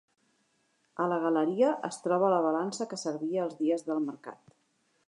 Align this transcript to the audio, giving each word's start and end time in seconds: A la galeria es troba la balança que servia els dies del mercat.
A 1.03 1.05
la 1.11 1.19
galeria 1.25 1.75
es 1.91 2.01
troba 2.07 2.33
la 2.35 2.41
balança 2.47 2.89
que 2.95 3.01
servia 3.05 3.47
els 3.49 3.61
dies 3.65 3.89
del 3.93 4.05
mercat. 4.11 4.61